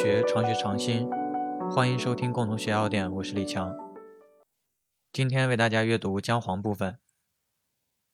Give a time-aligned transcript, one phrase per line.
[0.00, 1.10] 学，常学常新。
[1.72, 3.76] 欢迎收听共同学要点，我是李强。
[5.12, 7.00] 今天为大家阅读姜黄部分。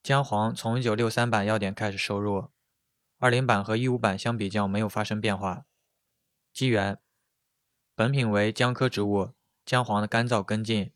[0.02, 2.48] 姜黄从1963版要点开始收入
[3.20, 5.66] ，20版和15版相比较没有发生变化。
[6.55, 6.96] 机缘：
[7.95, 9.32] 本品为姜科植物，
[9.66, 10.91] 姜黄的干燥根茎，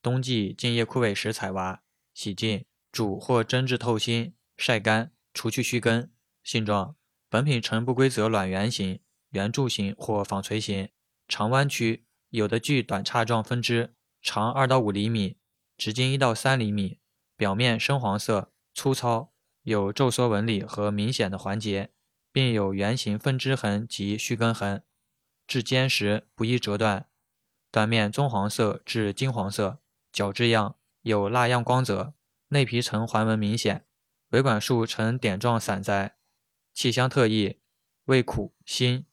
[0.00, 1.82] 冬季茎叶枯萎时采挖，
[2.14, 6.12] 洗净，煮或蒸至透心，晒干，除去须根。
[6.44, 6.94] 性状：
[7.28, 9.00] 本品呈不规则卵圆形。
[9.30, 10.88] 圆柱形或纺锤形，
[11.28, 15.38] 长弯曲，有的具短叉状分支，长二到五厘米，
[15.76, 17.00] 直径一到三厘米，
[17.36, 19.32] 表面深黄色，粗糙，
[19.62, 21.90] 有皱缩纹理和明显的环节，
[22.32, 24.82] 并有圆形分支痕及须根痕，
[25.46, 27.08] 至坚时不易折断，
[27.70, 32.14] 断面棕黄色至金黄色，角质样，有蜡样光泽，
[32.48, 33.84] 内皮层环纹明显，
[34.30, 36.16] 维管束呈点状散在，
[36.72, 37.60] 气香特异，
[38.06, 39.04] 味苦辛。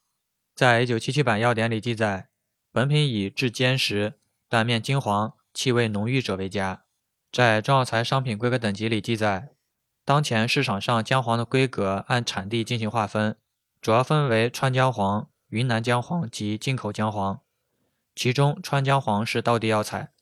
[0.56, 2.30] 在一九七七版药典里记载，
[2.72, 4.14] 本品以质坚实、
[4.48, 6.86] 断面金黄、气味浓郁者为佳。
[7.30, 9.50] 在中药材商品规格等级里记载，
[10.06, 13.38] 当前市场上姜黄的规格按产地进行划分，
[13.82, 17.42] 主要分为川姜黄、云南姜黄及进口姜黄。
[18.16, 20.14] 其中，川姜黄是道地药材。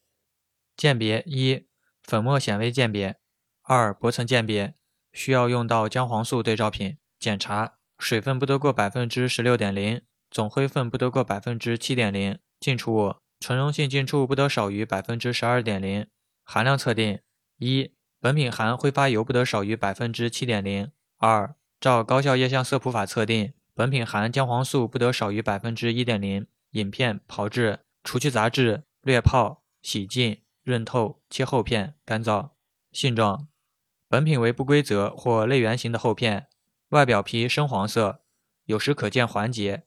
[0.75, 1.67] 鉴别：一、
[2.01, 3.17] 粉末显微鉴别；
[3.61, 4.73] 二、薄层鉴别。
[5.11, 10.01] 需要用到姜黄素对照品检查，水分不得过百分之十六点零。
[10.33, 16.07] 总灰分不得过百分之七点零，进出物纯溶性进出物不得少于百分之十二点零。
[16.43, 17.19] 含量测定：
[17.59, 20.87] 一、本品含挥发油不得少于百分之七点零；
[21.19, 26.47] 二、照高效液相色谱法测定，本品含姜黄素不得少于百分之一点零。
[26.71, 32.49] 饮片炮制，除去杂质，略泡，洗净，润透，切厚片，干燥。
[32.91, 33.47] 性状：
[34.09, 36.47] 本品为不规则或类圆形的厚片，
[36.89, 38.23] 外表皮深黄色，
[38.65, 39.83] 有时可见环节。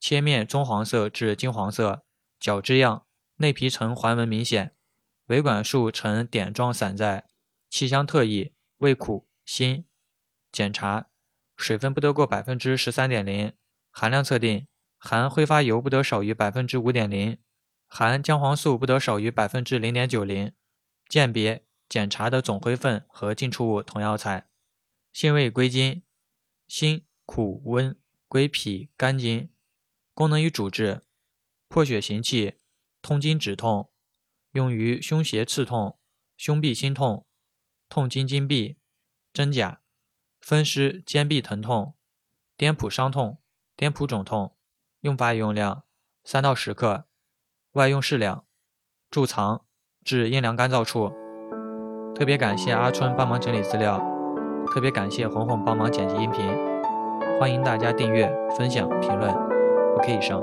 [0.00, 2.02] 切面棕黄色至金黄色，
[2.40, 3.06] 角质样，
[3.36, 4.74] 内皮层环纹明显，
[5.26, 7.28] 维管束呈点状散在，
[7.68, 9.84] 气香特异，味苦辛。
[10.50, 11.10] 检查：
[11.54, 13.52] 水分不得过百分之十三点零。
[13.90, 14.66] 含量测定：
[14.96, 17.38] 含挥发油不得少于百分之五点零，
[17.86, 20.52] 含姜黄素不得少于百分之零点九零。
[21.08, 24.48] 鉴别：检查的总灰分和进出物同药材。
[25.12, 26.02] 性味归经：
[26.66, 29.50] 辛、苦、温，归脾、肝经。
[30.20, 31.00] 功能与主治：
[31.66, 32.56] 破血行气，
[33.00, 33.90] 通经止痛，
[34.52, 35.98] 用于胸胁刺痛、
[36.36, 37.24] 胸痹心痛、
[37.88, 38.76] 痛经经闭、
[39.32, 39.80] 真假、
[40.38, 41.94] 风湿肩臂疼痛、
[42.54, 43.40] 颠扑伤痛、
[43.74, 44.54] 颠扑肿痛。
[45.00, 45.84] 用法用量：
[46.22, 47.06] 三到十克，
[47.72, 48.44] 外用适量。
[49.10, 49.64] 贮藏：
[50.04, 51.10] 至阴凉干燥处。
[52.14, 53.98] 特别感谢阿春帮忙整理资料，
[54.66, 56.46] 特别感谢红红帮忙剪辑音频。
[57.40, 59.59] 欢迎大家订阅、分享、评论。
[60.00, 60.42] 可以上。